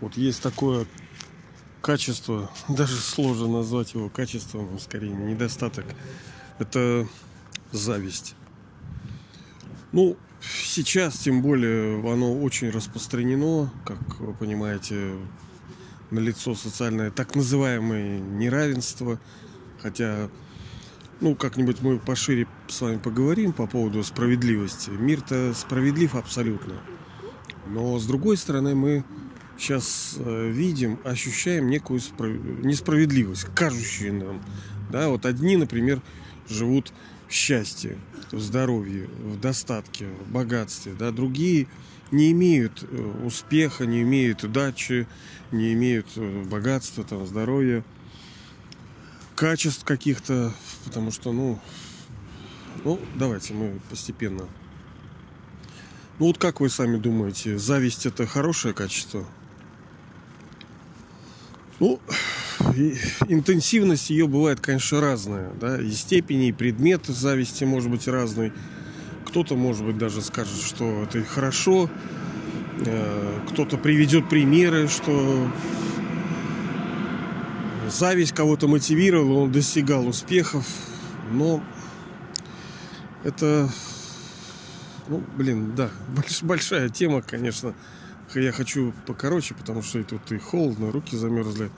Вот 0.00 0.16
есть 0.16 0.42
такое 0.42 0.86
качество, 1.82 2.50
даже 2.68 2.96
сложно 2.96 3.48
назвать 3.48 3.94
его 3.94 4.08
качеством, 4.08 4.78
скорее 4.78 5.10
недостаток. 5.10 5.84
Это 6.58 7.06
зависть. 7.72 8.34
Ну, 9.92 10.16
сейчас, 10.40 11.18
тем 11.18 11.42
более, 11.42 11.98
оно 12.12 12.38
очень 12.40 12.70
распространено, 12.70 13.72
как 13.84 14.20
вы 14.20 14.34
понимаете, 14.34 15.16
на 16.10 16.18
лицо 16.18 16.54
социальное 16.54 17.10
так 17.10 17.34
называемое 17.34 18.20
неравенство. 18.20 19.18
Хотя, 19.82 20.28
ну, 21.20 21.34
как-нибудь 21.34 21.80
мы 21.82 21.98
пошире 21.98 22.46
с 22.68 22.80
вами 22.80 22.98
поговорим 22.98 23.52
по 23.52 23.66
поводу 23.66 24.02
справедливости. 24.04 24.90
Мир-то 24.90 25.54
справедлив 25.54 26.14
абсолютно. 26.14 26.74
Но 27.66 27.98
с 27.98 28.06
другой 28.06 28.36
стороны, 28.36 28.74
мы 28.74 29.04
сейчас 29.60 30.16
э, 30.18 30.50
видим, 30.50 30.98
ощущаем 31.04 31.68
некую 31.68 32.00
несправедливость, 32.62 33.44
кажущую 33.54 34.14
нам. 34.14 34.42
Да, 34.90 35.08
вот 35.08 35.26
одни, 35.26 35.56
например, 35.56 36.00
живут 36.48 36.92
в 37.28 37.32
счастье, 37.32 37.98
в 38.32 38.40
здоровье, 38.40 39.06
в 39.22 39.38
достатке, 39.38 40.06
в 40.06 40.32
богатстве, 40.32 40.94
да, 40.98 41.10
другие 41.10 41.68
не 42.10 42.32
имеют 42.32 42.82
э, 42.82 43.24
успеха, 43.24 43.86
не 43.86 44.02
имеют 44.02 44.42
удачи, 44.42 45.06
не 45.52 45.74
имеют 45.74 46.06
э, 46.16 46.42
богатства, 46.44 47.04
там, 47.04 47.26
здоровья, 47.26 47.84
качеств 49.36 49.84
каких-то, 49.84 50.52
потому 50.86 51.12
что, 51.12 51.32
ну, 51.32 51.60
ну, 52.84 52.98
давайте 53.14 53.52
мы 53.52 53.78
постепенно. 53.90 54.48
Ну 56.18 56.26
вот 56.26 56.38
как 56.38 56.60
вы 56.60 56.68
сами 56.68 56.96
думаете, 56.96 57.58
зависть 57.58 58.06
это 58.06 58.26
хорошее 58.26 58.74
качество? 58.74 59.26
Ну, 61.80 61.98
интенсивность 63.28 64.10
ее 64.10 64.28
бывает, 64.28 64.60
конечно, 64.60 65.00
разная. 65.00 65.50
Да? 65.58 65.80
И 65.80 65.90
степени, 65.92 66.48
и 66.48 66.52
предмет 66.52 67.06
зависти 67.06 67.64
может 67.64 67.90
быть 67.90 68.06
разный. 68.06 68.52
Кто-то, 69.24 69.56
может 69.56 69.84
быть, 69.84 69.96
даже 69.96 70.20
скажет, 70.20 70.60
что 70.60 71.04
это 71.04 71.24
хорошо. 71.24 71.88
Э, 72.84 73.40
кто-то 73.50 73.78
приведет 73.78 74.28
примеры, 74.28 74.88
что 74.88 75.50
зависть 77.88 78.32
кого-то 78.32 78.68
мотивировала, 78.68 79.40
он 79.40 79.52
достигал 79.52 80.06
успехов. 80.06 80.66
Но 81.32 81.62
это, 83.24 83.70
ну, 85.08 85.22
блин, 85.36 85.74
да, 85.74 85.88
больш, 86.14 86.42
большая 86.42 86.90
тема, 86.90 87.22
конечно. 87.22 87.74
Я 88.34 88.52
хочу 88.52 88.92
покороче, 89.06 89.54
потому 89.54 89.82
что 89.82 89.98
и 89.98 90.04
тут 90.04 90.30
и 90.30 90.38
холодно, 90.38 90.92
руки 90.92 91.16
замерзли. 91.16 91.70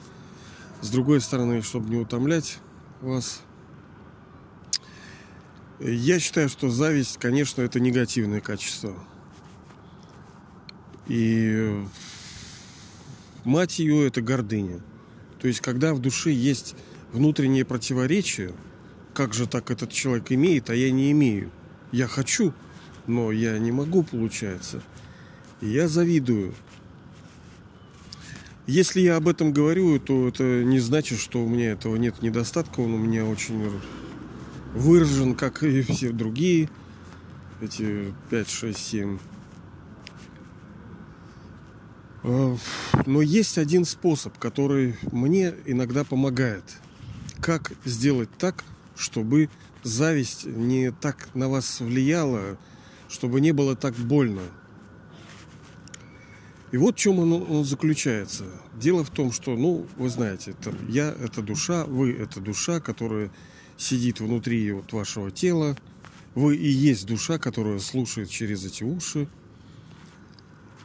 С 0.83 0.91
другой 0.91 1.21
стороны, 1.21 1.63
чтобы 1.63 1.89
не 1.89 1.97
утомлять 1.97 2.59
вас, 3.01 3.41
я 5.81 6.21
считаю, 6.21 6.49
что 6.49 6.69
зависть, 6.71 7.19
конечно, 7.19 7.63
это 7.63 7.81
негативное 7.81 8.41
качество. 8.41 8.95
И 11.09 11.85
мать 13.45 13.79
ее 13.79 14.07
это 14.07 14.21
гордыня. 14.21 14.81
То 15.41 15.49
есть, 15.49 15.61
когда 15.61 15.95
в 15.95 16.01
душе 16.01 16.31
есть 16.31 16.77
внутреннее 17.13 17.65
противоречие, 17.65 18.53
как 19.15 19.35
же 19.35 19.47
так 19.47 19.71
этот 19.71 19.91
человек 19.91 20.31
имеет, 20.31 20.71
а 20.71 20.75
я 20.75 20.91
не 20.91 21.11
имею. 21.13 21.51
Я 21.91 22.07
хочу, 22.07 22.53
но 23.07 23.33
я 23.33 23.59
не 23.59 23.73
могу, 23.73 24.03
получается. 24.03 24.83
Я 25.63 25.87
завидую. 25.87 26.55
Если 28.67 29.01
я 29.01 29.15
об 29.15 29.29
этом 29.29 29.53
говорю, 29.53 30.01
то 30.01 30.27
это 30.27 30.65
не 30.65 30.81
значит, 30.81 31.21
что 31.21 31.45
у 31.45 31.49
меня 31.49 31.71
этого 31.71 31.95
нет 31.95 32.21
недостатка. 32.21 32.81
Он 32.81 32.95
у 32.95 32.99
меня 32.99 33.25
очень 33.25 33.71
выражен, 34.75 35.37
как 35.37 35.63
и 35.63 35.83
все 35.83 36.11
другие. 36.11 36.69
Эти 37.61 38.13
5, 38.31 38.51
6, 38.51 38.77
7. 38.77 39.19
Но 42.25 43.23
есть 43.23 43.57
один 43.57 43.85
способ, 43.85 44.37
который 44.39 44.97
мне 45.13 45.55
иногда 45.65 46.03
помогает. 46.03 46.65
Как 47.41 47.73
сделать 47.85 48.31
так, 48.37 48.65
чтобы 48.97 49.49
зависть 49.85 50.45
не 50.45 50.91
так 50.91 51.29
на 51.35 51.49
вас 51.49 51.79
влияла, 51.81 52.59
чтобы 53.09 53.41
не 53.41 53.53
было 53.53 53.77
так 53.77 53.95
больно. 53.95 54.43
И 56.73 56.79
вот 56.79 56.97
в 56.97 56.99
чем 56.99 57.19
он, 57.19 57.33
он 57.33 57.65
заключается. 57.65 58.45
Дело 58.75 59.05
в 59.05 59.11
том, 59.11 59.31
что, 59.31 59.55
ну, 59.57 59.87
вы 59.97 60.09
знаете, 60.09 60.55
там, 60.65 60.75
я– 60.89 61.15
это 61.23 61.43
душа, 61.43 61.85
вы– 61.85 62.13
это 62.19 62.41
душа, 62.41 62.81
которая 62.81 63.31
сидит 63.77 64.21
внутри 64.21 64.73
вот 64.73 64.91
вашего 64.93 65.31
тела. 65.31 65.77
Вы 66.35 66.57
и 66.57 66.69
есть 66.69 67.07
душа, 67.07 67.39
которая 67.39 67.79
слушает 67.79 68.31
через 68.31 68.65
эти 68.65 68.85
уши. 68.85 69.29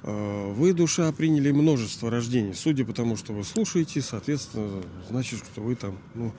А, 0.04 0.52
вы, 0.52 0.74
душа, 0.74 1.10
приняли 1.14 1.52
множество 1.52 2.12
рождений. 2.12 2.54
Судя 2.54 2.84
по 2.84 2.92
тому, 2.92 3.16
что 3.16 3.32
вы 3.32 3.46
слушаете, 3.46 4.02
соответственно, 4.02 4.84
значит, 5.10 5.40
что 5.40 5.62
вы 5.62 5.76
там, 5.76 5.98
ну, 6.16 6.34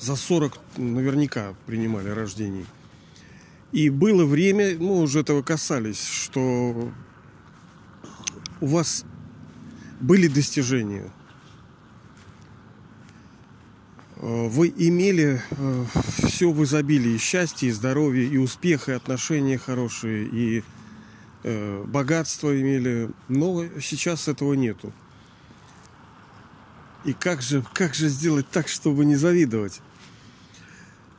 за 0.00 0.16
40 0.16 0.58
наверняка 0.78 1.54
принимали 1.66 2.08
рождений. 2.08 2.66
И 3.70 3.88
было 3.88 4.24
время, 4.24 4.76
мы 4.80 5.00
уже 5.00 5.20
этого 5.20 5.42
касались, 5.42 6.04
что 6.04 6.92
у 8.60 8.66
вас 8.66 9.04
были 10.00 10.28
достижения. 10.28 11.10
Э, 14.16 14.48
вы 14.48 14.72
имели 14.76 15.42
э, 15.50 15.84
все 16.26 16.50
в 16.50 16.64
изобилии, 16.64 17.18
счастье, 17.18 17.68
и 17.68 17.72
здоровье, 17.72 18.26
и 18.26 18.36
успех, 18.38 18.88
и 18.88 18.92
отношения 18.92 19.58
хорошие, 19.58 20.26
и 20.26 20.64
э, 21.42 21.84
богатство 21.86 22.58
имели. 22.58 23.10
Но 23.28 23.64
сейчас 23.80 24.28
этого 24.28 24.54
нету. 24.54 24.92
И 27.04 27.12
как 27.12 27.42
же, 27.42 27.64
как 27.74 27.94
же 27.94 28.08
сделать 28.08 28.48
так, 28.48 28.68
чтобы 28.68 29.04
не 29.04 29.16
завидовать? 29.16 29.82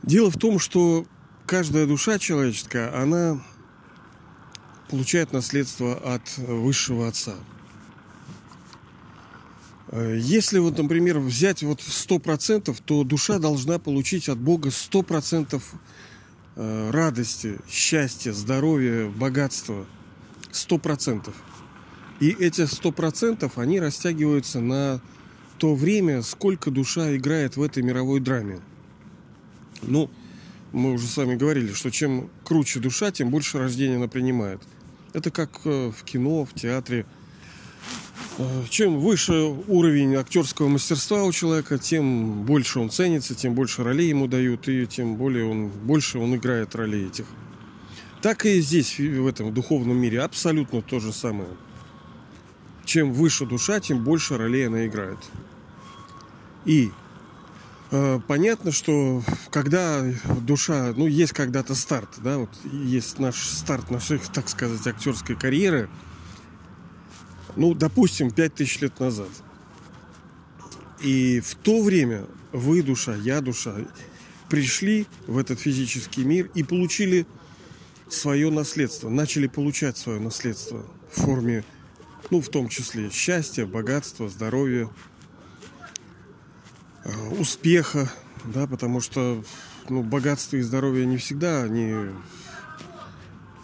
Дело 0.01 0.31
в 0.31 0.37
том, 0.37 0.57
что 0.57 1.05
каждая 1.45 1.85
душа 1.85 2.17
человеческая, 2.17 2.95
она 2.99 3.39
получает 4.89 5.33
наследство 5.33 5.95
от 5.95 6.37
высшего 6.37 7.07
отца. 7.07 7.35
Э, 9.89 10.17
если 10.19 10.59
вот, 10.59 10.77
например, 10.77 11.19
взять 11.19 11.63
вот 11.63 11.79
100%, 11.79 12.75
то 12.85 13.03
душа 13.03 13.39
должна 13.39 13.79
получить 13.79 14.29
от 14.29 14.37
Бога 14.37 14.69
100% 14.69 15.61
э, 16.55 16.91
радости, 16.91 17.57
счастья, 17.69 18.33
здоровья, 18.33 19.07
богатства. 19.09 19.85
100%. 20.51 21.33
И 22.19 22.29
эти 22.29 22.61
100% 22.61 23.51
они 23.55 23.79
растягиваются 23.79 24.61
на 24.61 25.01
то 25.57 25.75
время, 25.75 26.21
сколько 26.21 26.71
душа 26.71 27.15
играет 27.15 27.57
в 27.57 27.61
этой 27.61 27.83
мировой 27.83 28.19
драме. 28.19 28.59
Ну, 29.81 30.09
мы 30.71 30.93
уже 30.93 31.07
с 31.07 31.17
вами 31.17 31.35
говорили, 31.35 31.73
что 31.73 31.89
чем 31.89 32.29
круче 32.43 32.79
душа, 32.79 33.11
тем 33.11 33.29
больше 33.29 33.57
рождения 33.57 33.97
она 33.97 34.07
принимает– 34.07 34.61
это 35.15 35.31
как 35.31 35.61
э, 35.63 35.91
в 35.97 36.03
кино, 36.03 36.43
в 36.43 36.53
театре. 36.53 37.05
Э, 38.37 38.63
чем 38.69 38.99
выше 38.99 39.33
уровень 39.67 40.15
актерского 40.15 40.67
мастерства 40.67 41.23
у 41.23 41.31
человека, 41.31 41.77
тем 41.77 42.43
больше 42.43 42.79
он 42.79 42.89
ценится, 42.89 43.33
тем 43.33 43.55
больше 43.55 43.83
ролей 43.83 44.09
ему 44.09 44.27
дают, 44.27 44.67
и 44.67 44.85
тем 44.85 45.15
более 45.15 45.45
он 45.45 45.69
больше 45.69 46.19
он 46.19 46.35
играет 46.35 46.75
ролей 46.75 47.07
этих. 47.07 47.25
Так 48.21 48.45
и 48.45 48.59
здесь, 48.59 48.99
в 48.99 49.25
этом 49.25 49.53
духовном 49.53 49.97
мире, 49.97 50.21
абсолютно 50.21 50.81
то 50.81 50.99
же 50.99 51.13
самое. 51.13 51.49
Чем 52.83 53.13
выше 53.13 53.45
душа, 53.45 53.79
тем 53.79 54.03
больше 54.03 54.37
ролей 54.37 54.67
она 54.67 54.85
играет. 54.85 55.19
И 56.65 56.91
понятно, 58.27 58.71
что 58.71 59.23
когда 59.51 60.03
душа, 60.41 60.93
ну, 60.95 61.07
есть 61.07 61.33
когда-то 61.33 61.75
старт, 61.75 62.09
да, 62.17 62.39
вот 62.39 62.49
есть 62.71 63.19
наш 63.19 63.37
старт 63.37 63.91
нашей, 63.91 64.19
так 64.33 64.49
сказать, 64.49 64.85
актерской 64.85 65.35
карьеры, 65.35 65.89
ну, 67.55 67.73
допустим, 67.73 68.31
5000 68.31 68.81
лет 68.81 68.99
назад. 68.99 69.29
И 71.01 71.39
в 71.39 71.55
то 71.55 71.83
время 71.83 72.25
вы 72.51 72.81
душа, 72.81 73.15
я 73.15 73.41
душа, 73.41 73.75
пришли 74.49 75.07
в 75.27 75.37
этот 75.37 75.59
физический 75.59 76.23
мир 76.23 76.49
и 76.53 76.63
получили 76.63 77.25
свое 78.09 78.49
наследство, 78.49 79.09
начали 79.09 79.47
получать 79.47 79.97
свое 79.97 80.19
наследство 80.19 80.85
в 81.11 81.21
форме, 81.21 81.63
ну, 82.29 82.41
в 82.41 82.49
том 82.49 82.69
числе 82.69 83.09
счастья, 83.09 83.65
богатства, 83.65 84.29
здоровья, 84.29 84.89
Э, 84.89 85.14
успеха, 87.39 88.11
да, 88.45 88.67
потому 88.67 89.01
что 89.01 89.43
ну, 89.89 90.03
богатство 90.03 90.57
и 90.57 90.61
здоровье 90.61 91.05
не 91.05 91.17
всегда 91.17 91.63
они 91.63 91.93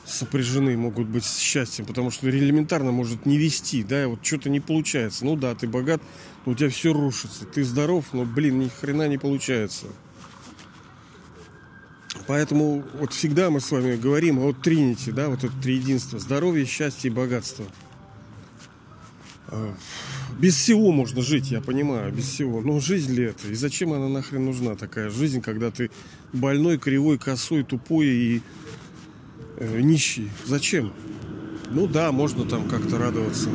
сопряжены 0.05 0.77
могут 0.77 1.07
быть 1.07 1.23
с 1.23 1.37
счастьем, 1.37 1.85
потому 1.85 2.11
что 2.11 2.29
элементарно 2.29 2.91
может 2.91 3.25
не 3.25 3.37
вести, 3.37 3.83
да, 3.83 4.07
вот 4.07 4.25
что-то 4.25 4.49
не 4.49 4.59
получается. 4.59 5.25
Ну 5.25 5.35
да, 5.35 5.55
ты 5.55 5.67
богат, 5.67 6.01
но 6.45 6.51
у 6.51 6.55
тебя 6.55 6.69
все 6.69 6.93
рушится. 6.93 7.45
Ты 7.45 7.63
здоров, 7.63 8.05
но, 8.13 8.25
блин, 8.25 8.59
ни 8.59 8.67
хрена 8.67 9.07
не 9.07 9.17
получается. 9.17 9.87
Поэтому 12.27 12.83
вот 12.99 13.13
всегда 13.13 13.49
мы 13.49 13.61
с 13.61 13.71
вами 13.71 13.95
говорим 13.95 14.39
о 14.39 14.53
Тринити, 14.53 15.11
да, 15.11 15.29
вот 15.29 15.43
это 15.43 15.53
триединство. 15.61 16.19
Здоровье, 16.19 16.65
счастье 16.65 17.09
и 17.09 17.13
богатство. 17.13 17.65
Без 20.39 20.55
всего 20.55 20.91
можно 20.91 21.21
жить, 21.21 21.51
я 21.51 21.61
понимаю, 21.61 22.11
без 22.11 22.25
всего. 22.25 22.61
Но 22.61 22.79
жизнь 22.79 23.13
ли 23.13 23.25
это? 23.25 23.47
И 23.47 23.55
зачем 23.55 23.93
она 23.93 24.07
нахрен 24.07 24.45
нужна, 24.45 24.75
такая 24.75 25.09
жизнь, 25.09 25.41
когда 25.41 25.71
ты 25.71 25.91
больной, 26.33 26.77
кривой, 26.77 27.17
косой, 27.17 27.63
тупой 27.63 28.07
и 28.07 28.41
э, 29.57 29.81
нищий? 29.81 30.29
Зачем? 30.45 30.93
Ну 31.69 31.87
да, 31.87 32.11
можно 32.11 32.45
там 32.45 32.67
как-то 32.67 32.97
радоваться. 32.97 33.49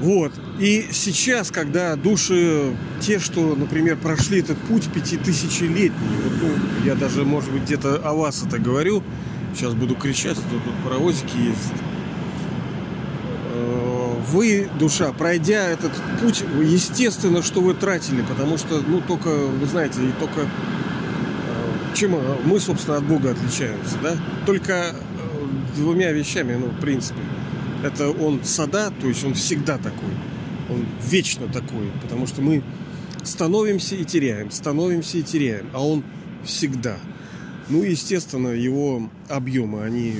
Вот. 0.00 0.32
И 0.58 0.88
сейчас, 0.92 1.50
когда 1.50 1.94
души, 1.94 2.74
те, 3.00 3.18
что, 3.18 3.54
например, 3.54 3.98
прошли 3.98 4.40
этот 4.40 4.58
путь 4.58 4.90
пятитысячелетний, 4.92 5.90
вот, 6.24 6.32
ну, 6.40 6.86
я 6.86 6.94
даже, 6.94 7.24
может 7.24 7.52
быть, 7.52 7.64
где-то 7.64 7.96
о 7.96 8.14
вас 8.14 8.42
это 8.42 8.58
говорю, 8.58 9.02
сейчас 9.54 9.74
буду 9.74 9.94
кричать, 9.94 10.38
а 10.38 10.50
тут 10.50 10.62
паровозики 10.84 11.36
ездят. 11.36 11.89
Э, 14.30 14.32
вы, 14.32 14.68
душа, 14.78 15.12
пройдя 15.12 15.68
этот 15.68 15.92
путь, 16.20 16.44
естественно, 16.62 17.42
что 17.42 17.60
вы 17.60 17.74
тратили, 17.74 18.22
потому 18.22 18.58
что, 18.58 18.80
ну, 18.80 19.00
только, 19.00 19.28
вы 19.28 19.66
знаете, 19.66 20.00
и 20.02 20.12
только 20.18 20.42
э, 20.42 20.46
чем 21.94 22.16
мы, 22.44 22.60
собственно, 22.60 22.98
от 22.98 23.04
Бога 23.04 23.32
отличаемся, 23.32 23.96
да? 24.02 24.16
Только 24.46 24.72
э, 24.72 25.76
двумя 25.76 26.12
вещами, 26.12 26.54
ну, 26.54 26.66
в 26.66 26.80
принципе– 26.80 27.20
это 27.82 28.10
он 28.10 28.44
сада, 28.44 28.92
то 29.00 29.06
есть 29.06 29.24
он 29.24 29.34
всегда 29.34 29.78
такой. 29.78 30.10
Он 30.68 30.86
вечно 31.04 31.48
такой, 31.48 31.90
потому 32.02 32.26
что 32.26 32.42
мы 32.42 32.62
становимся 33.24 33.96
и 33.96 34.04
теряем, 34.04 34.50
становимся 34.50 35.18
и 35.18 35.22
теряем, 35.22 35.66
а 35.72 35.84
он 35.84 36.04
всегда. 36.44 36.96
Ну, 37.68 37.82
естественно, 37.82 38.48
его 38.48 39.08
объемы, 39.28 39.82
они 39.82 40.16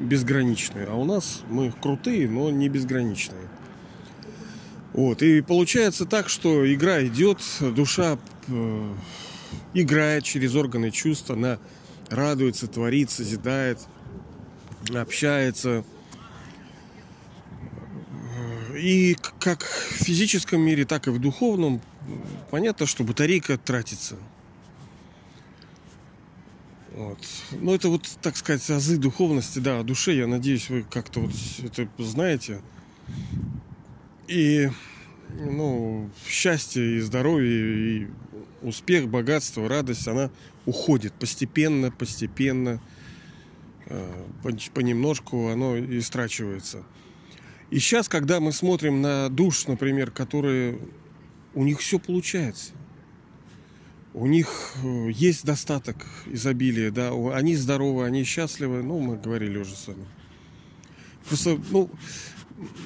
безграничные. 0.00 0.86
А 0.86 0.94
у 0.94 1.04
нас 1.04 1.42
мы 1.48 1.72
крутые, 1.72 2.28
но 2.28 2.50
не 2.50 2.68
безграничные. 2.68 3.48
Вот. 4.92 5.22
И 5.22 5.40
получается 5.40 6.04
так, 6.06 6.28
что 6.28 6.72
игра 6.72 7.04
идет, 7.04 7.38
душа 7.60 8.18
э, 8.48 8.94
играет 9.74 10.24
через 10.24 10.54
органы 10.54 10.90
чувств, 10.90 11.30
она 11.30 11.58
радуется, 12.08 12.66
творит, 12.66 13.10
созидает, 13.10 13.78
общается, 14.92 15.84
и 18.76 19.16
как 19.38 19.62
в 19.62 20.04
физическом 20.04 20.60
мире, 20.60 20.84
так 20.84 21.06
и 21.06 21.10
в 21.10 21.20
духовном 21.20 21.80
понятно, 22.50 22.86
что 22.86 23.04
батарейка 23.04 23.58
тратится. 23.58 24.16
Вот. 26.94 27.18
Ну, 27.52 27.74
это 27.74 27.88
вот, 27.88 28.08
так 28.20 28.36
сказать, 28.36 28.68
азы 28.68 28.96
духовности, 28.96 29.60
да, 29.60 29.80
о 29.80 29.84
душе, 29.84 30.16
я 30.16 30.26
надеюсь, 30.26 30.68
вы 30.70 30.82
как-то 30.82 31.20
вот 31.20 31.32
это 31.62 31.88
знаете. 31.98 32.60
И, 34.26 34.70
ну, 35.34 36.10
счастье 36.26 36.96
и 36.96 37.00
здоровье, 37.00 38.02
и 38.02 38.08
успех, 38.62 39.08
богатство, 39.08 39.68
радость, 39.68 40.08
она 40.08 40.30
уходит 40.66 41.12
постепенно, 41.14 41.90
постепенно, 41.90 42.80
э, 43.86 44.26
понемножку 44.74 45.48
оно 45.48 45.78
истрачивается. 45.78 46.84
И 47.70 47.78
сейчас, 47.78 48.08
когда 48.08 48.40
мы 48.40 48.52
смотрим 48.52 49.00
на 49.00 49.28
душ, 49.28 49.68
например, 49.68 50.10
которые 50.10 50.80
у 51.54 51.64
них 51.64 51.78
все 51.78 51.98
получается. 51.98 52.72
У 54.12 54.26
них 54.26 54.48
э, 54.82 55.10
есть 55.12 55.44
достаток, 55.44 55.96
изобилие, 56.26 56.90
да, 56.90 57.12
они 57.32 57.56
здоровы, 57.56 58.04
они 58.04 58.24
счастливы, 58.24 58.82
ну, 58.82 58.98
мы 58.98 59.16
говорили 59.16 59.58
уже 59.58 59.76
с 59.76 59.86
вами. 59.86 60.06
Просто, 61.28 61.60
ну, 61.70 61.90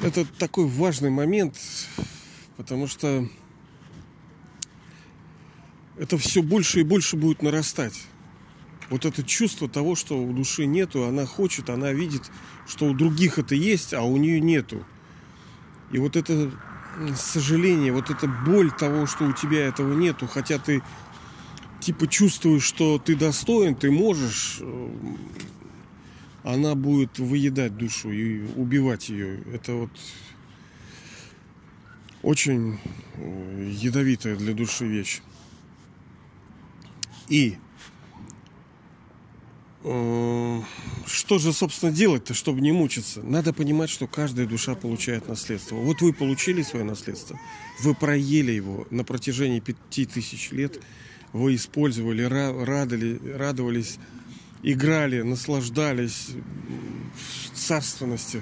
это 0.03 0.27
такой 0.39 0.67
важный 0.67 1.11
момент, 1.11 1.57
потому 2.57 2.87
что 2.87 3.29
это 5.99 6.19
все 6.19 6.43
больше 6.43 6.81
и 6.81 6.85
больше 6.85 7.17
будет 7.17 7.43
нарастать 7.43 8.07
вот 8.91 9.05
это 9.05 9.23
чувство 9.23 9.69
того, 9.69 9.95
что 9.95 10.23
у 10.23 10.33
души 10.33 10.67
нету, 10.67 11.05
она 11.05 11.27
хочет, 11.27 11.71
она 11.71 11.93
видит, 11.93 12.31
что 12.67 12.87
у 12.87 12.95
других 12.95 13.39
это 13.39 13.55
есть, 13.55 13.95
а 13.95 14.03
у 14.03 14.17
нее 14.17 14.41
нету. 14.41 14.85
И 15.91 15.99
вот 15.99 16.17
это 16.17 16.51
сожаление, 17.17 17.93
вот 17.93 18.11
эта 18.11 18.27
боль 18.29 18.71
того, 18.71 19.07
что 19.07 19.25
у 19.25 19.33
тебя 19.33 19.67
этого 19.67 19.95
нету, 19.95 20.27
хотя 20.27 20.59
ты 20.59 20.83
типа 21.85 22.07
чувствуешь, 22.07 22.63
что 22.63 22.99
ты 22.99 23.15
достоин, 23.15 23.75
ты 23.75 23.91
можешь, 23.91 24.59
э, 24.61 24.91
она 26.43 26.75
будет 26.75 27.19
выедать 27.19 27.77
душу 27.77 28.11
и 28.11 28.47
убивать 28.57 29.11
ее. 29.11 29.43
Это 29.53 29.75
вот 29.75 29.91
очень 32.23 32.79
э, 33.17 33.71
ядовитая 33.73 34.37
для 34.37 34.55
души 34.55 34.87
вещь. 34.87 35.21
И 37.29 37.57
Э, 39.87 40.63
что 41.07 41.39
же, 41.39 41.53
собственно, 41.53 41.93
делать-то, 41.93 42.33
чтобы 42.33 42.63
не 42.63 42.73
мучиться? 42.73 43.23
Надо 43.23 43.53
понимать, 43.53 43.91
что 43.91 44.07
каждая 44.07 44.47
душа 44.47 44.75
получает 44.75 45.29
наследство. 45.29 45.77
Вот 45.77 46.01
вы 46.01 46.15
получили 46.15 46.63
свое 46.63 46.87
наследство, 46.87 47.39
вы 47.81 47.95
проели 47.95 48.53
его 48.53 48.87
на 48.91 49.05
протяжении 49.05 49.61
пяти 49.61 50.07
тысяч 50.07 50.53
лет, 50.53 50.81
вы 51.35 51.57
использовали, 51.57 52.23
радовали, 52.23 53.21
радовались, 53.37 53.99
играли, 54.63 55.21
наслаждались 55.21 56.31
царственностью, 57.53 58.41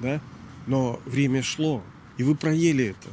да? 0.00 0.20
Но 0.68 1.00
время 1.04 1.42
шло, 1.42 1.82
и 2.18 2.22
вы 2.22 2.36
проели 2.36 2.86
это. 2.86 3.08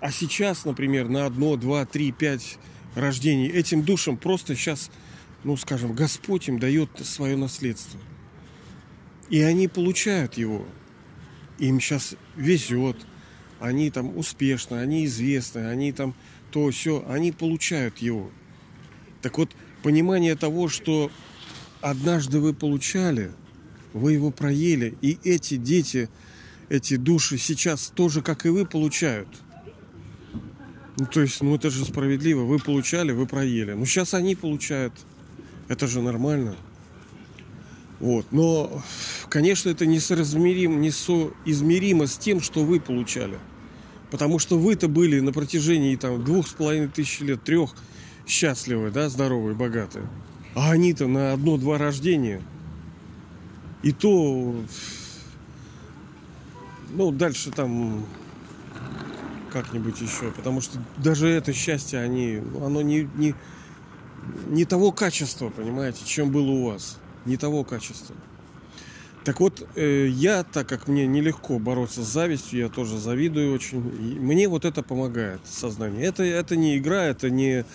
А 0.00 0.10
сейчас, 0.10 0.64
например, 0.64 1.08
на 1.08 1.26
одно, 1.26 1.56
два, 1.56 1.84
три, 1.84 2.12
пять 2.12 2.58
рождений 2.94 3.48
этим 3.48 3.82
душам 3.82 4.16
просто 4.16 4.56
сейчас 4.56 4.90
ну, 5.44 5.56
скажем, 5.56 5.94
Господь 5.94 6.48
им 6.48 6.58
дает 6.58 6.90
свое 7.04 7.36
наследство. 7.36 8.00
И 9.30 9.40
они 9.40 9.68
получают 9.68 10.34
его. 10.34 10.66
Им 11.58 11.80
сейчас 11.80 12.14
везет. 12.36 12.96
Они 13.60 13.90
там 13.90 14.16
успешны, 14.16 14.76
они 14.76 15.04
известны, 15.04 15.66
они 15.68 15.92
там 15.92 16.14
то 16.50 16.70
все, 16.70 17.04
они 17.08 17.32
получают 17.32 17.98
его. 17.98 18.30
Так 19.22 19.38
вот, 19.38 19.50
понимание 19.82 20.34
того, 20.36 20.68
что 20.68 21.10
однажды 21.80 22.40
вы 22.40 22.54
получали, 22.54 23.32
вы 23.92 24.12
его 24.12 24.30
проели, 24.30 24.94
и 25.00 25.18
эти 25.24 25.56
дети, 25.56 26.08
эти 26.68 26.96
души 26.96 27.38
сейчас 27.38 27.92
тоже, 27.94 28.22
как 28.22 28.46
и 28.46 28.48
вы, 28.48 28.66
получают. 28.66 29.28
Ну, 30.98 31.06
то 31.06 31.20
есть, 31.20 31.40
ну 31.42 31.54
это 31.54 31.70
же 31.70 31.84
справедливо. 31.84 32.42
Вы 32.42 32.58
получали, 32.58 33.12
вы 33.12 33.26
проели. 33.26 33.72
Ну, 33.72 33.86
сейчас 33.86 34.14
они 34.14 34.34
получают. 34.34 34.92
Это 35.68 35.86
же 35.86 36.02
нормально. 36.02 36.56
Вот. 38.00 38.26
Но, 38.32 38.82
конечно, 39.28 39.70
это 39.70 39.86
несоразмеримо, 39.86 40.74
несоизмеримо 40.76 42.06
с 42.06 42.18
тем, 42.18 42.40
что 42.40 42.64
вы 42.64 42.80
получали. 42.80 43.38
Потому 44.10 44.38
что 44.38 44.58
вы-то 44.58 44.88
были 44.88 45.20
на 45.20 45.32
протяжении 45.32 45.94
там, 45.96 46.24
двух 46.24 46.48
с 46.48 46.52
половиной 46.52 46.88
тысяч 46.88 47.20
лет, 47.20 47.42
трех 47.42 47.74
счастливые, 48.26 48.90
да, 48.90 49.08
здоровые, 49.08 49.54
богатые. 49.54 50.06
А 50.54 50.70
они-то 50.70 51.06
на 51.06 51.32
одно-два 51.32 51.78
рождения. 51.78 52.42
И 53.82 53.92
то, 53.92 54.54
ну, 56.90 57.10
дальше 57.10 57.50
там 57.50 58.06
как-нибудь 59.52 60.00
еще. 60.00 60.30
Потому 60.32 60.60
что 60.60 60.78
даже 60.96 61.28
это 61.28 61.52
счастье, 61.52 62.00
они, 62.00 62.42
оно 62.62 62.82
не, 62.82 63.08
не, 63.16 63.34
не 64.48 64.64
того 64.64 64.92
качества, 64.92 65.50
понимаете, 65.50 66.04
чем 66.04 66.30
было 66.30 66.50
у 66.50 66.66
вас. 66.70 66.98
Не 67.24 67.36
того 67.36 67.64
качества. 67.64 68.16
Так 69.28 69.40
вот, 69.40 69.68
э, 69.74 70.06
я, 70.08 70.42
так 70.42 70.66
как 70.66 70.88
мне 70.88 71.06
нелегко 71.06 71.58
бороться 71.58 72.02
с 72.02 72.10
завистью, 72.10 72.60
я 72.60 72.70
тоже 72.70 72.98
завидую 72.98 73.52
очень. 73.52 73.86
И 74.00 74.18
мне 74.18 74.48
вот 74.48 74.64
это 74.64 74.82
помогает, 74.82 75.42
сознание. 75.44 76.06
Это, 76.06 76.22
это 76.22 76.56
не 76.56 76.78
игра, 76.78 77.04
это 77.04 77.28
не 77.28 77.66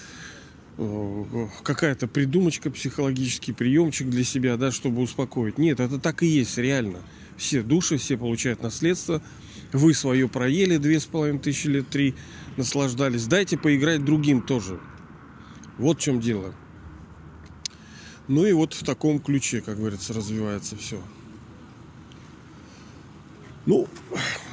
э, 0.79 1.48
какая-то 1.62 2.07
придумочка, 2.07 2.72
психологический 2.72 3.53
приемчик 3.53 4.10
для 4.10 4.24
себя, 4.24 4.57
да, 4.57 4.72
чтобы 4.72 5.03
успокоить. 5.03 5.60
Нет, 5.60 5.79
это 5.79 6.00
так 6.00 6.24
и 6.24 6.25
есть, 6.25 6.57
реально. 6.57 7.01
Все 7.38 7.62
души, 7.62 7.98
все 7.98 8.17
получают 8.17 8.63
наследство. 8.63 9.22
Вы 9.74 9.93
свое 9.93 10.27
проели 10.27 10.77
две 10.77 11.00
с 11.00 11.05
половиной 11.05 11.38
тысячи 11.38 11.67
лет, 11.67 11.88
три, 11.88 12.15
наслаждались. 12.57 13.27
Дайте 13.27 13.60
поиграть 13.60 14.03
другим 14.03 14.41
тоже. 14.41 14.79
Вот 15.77 16.00
в 16.00 16.01
чем 16.01 16.19
дело. 16.19 16.55
Ну 18.27 18.43
и 18.43 18.53
вот 18.53 18.74
в 18.74 18.83
таком 18.83 19.19
ключе, 19.19 19.62
как 19.62 19.77
говорится, 19.77 20.13
развивается 20.13 20.75
все. 20.75 21.00
Ну, 23.65 23.88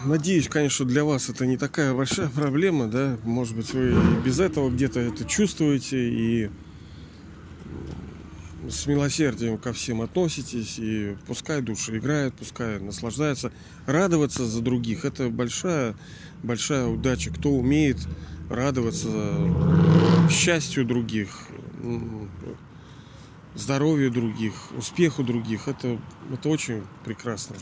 надеюсь, 0.05 0.49
конечно, 0.49 0.87
для 0.87 1.05
вас 1.05 1.29
это 1.29 1.45
не 1.45 1.57
такая 1.57 1.95
большая 1.95 2.29
проблема, 2.35 2.87
да. 2.87 3.19
Может 3.25 3.57
быть, 3.57 3.73
вы 3.73 3.93
и 3.93 4.25
без 4.25 4.39
этого 4.39 4.71
где-то 4.71 5.01
это 5.01 5.25
чувствуете 5.25 5.99
и 5.99 6.51
с 8.69 8.87
милосердием 8.87 9.59
ко 9.59 9.73
всем 9.73 10.01
относитесь, 10.01 10.79
и 10.79 11.17
пускай 11.27 11.61
души 11.61 11.99
играют, 11.99 12.35
пускай 12.35 12.79
наслаждаются. 12.79 13.53
Радоваться 13.87 14.47
за 14.47 14.61
других– 14.61 15.05
это 15.05 15.29
большая, 15.29 15.97
большая 16.43 16.87
удача. 16.87 17.33
Кто 17.33 17.51
умеет 17.51 17.99
радоваться 18.49 19.09
счастью 20.31 20.85
других, 20.85 21.31
здоровью 23.57 24.13
других, 24.13 24.53
успеху 24.77 25.25
других, 25.25 25.67
это, 25.67 25.99
это 26.33 26.49
очень 26.49 26.83
прекрасно. 27.05 27.57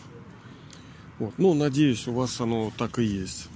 Вот. 1.19 1.35
Ну, 1.39 1.55
надеюсь, 1.55 2.07
у 2.07 2.13
вас 2.13 2.41
оно 2.41 2.73
так 2.77 2.99
и 2.99 3.05
есть. 3.05 3.49